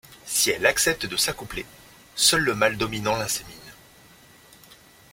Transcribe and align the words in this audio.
Si 0.25 0.49
elle 0.49 0.65
accepte 0.65 1.05
de 1.05 1.15
s'accoupler, 1.15 1.63
seul 2.15 2.41
le 2.41 2.55
mâle 2.55 2.75
dominant 2.75 3.17
l'insémine. 3.17 3.71